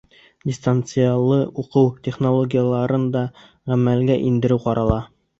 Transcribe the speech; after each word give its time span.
Дистанциялы 0.51 1.35
уҡыу 1.63 1.91
технологияларын 2.07 3.05
да 3.17 3.21
ғәмәлгә 3.73 4.17
индереү 4.31 4.57
ҡарала. 4.65 4.97